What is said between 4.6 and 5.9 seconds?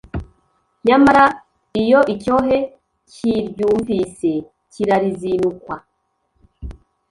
kirarizinukwa